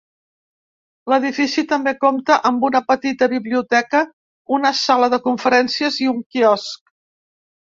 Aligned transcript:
L'edifici 1.11 1.63
també 1.73 1.93
compta 2.05 2.37
amb 2.51 2.65
una 2.69 2.81
petita 2.87 3.27
biblioteca, 3.35 4.01
una 4.59 4.73
sala 4.81 5.11
de 5.17 5.21
conferències 5.29 6.01
i 6.07 6.11
un 6.15 6.25
quiosc. 6.33 6.93